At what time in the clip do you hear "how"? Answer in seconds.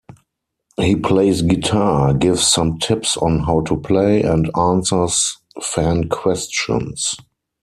3.41-3.61